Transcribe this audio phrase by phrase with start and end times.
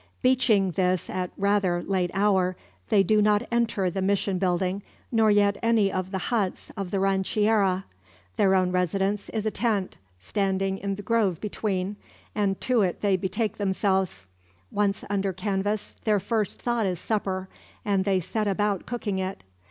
[0.23, 2.55] Beaching this at a rather late hour,
[2.89, 4.81] they do not enter the mission building
[5.11, 7.85] nor yet any of the huts of the rancheria.
[8.35, 11.97] Their own residence is a tent, standing in the grove between;
[12.33, 14.25] and to it they betake themselves.
[14.71, 17.47] Once under canvass their first thought is supper,
[17.85, 19.43] and they set about cooking it.